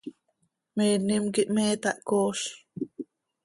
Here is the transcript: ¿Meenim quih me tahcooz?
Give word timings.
¿Meenim 0.75 1.25
quih 1.33 1.51
me 1.55 1.65
tahcooz? 1.83 2.39